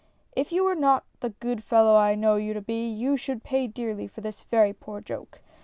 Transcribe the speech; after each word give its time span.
"If 0.41 0.51
you 0.51 0.63
were 0.63 0.73
not 0.73 1.03
the 1.19 1.29
good 1.29 1.63
fellow 1.63 1.95
I 1.95 2.15
know 2.15 2.35
you 2.35 2.55
to 2.55 2.61
be, 2.61 2.87
you 2.89 3.17
should 3.17 3.43
pay 3.43 3.67
dearly 3.67 4.07
for 4.07 4.21
this 4.21 4.41
very 4.41 4.73
poor 4.73 4.99
joke 4.99 5.41